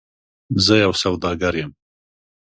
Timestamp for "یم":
1.61-1.71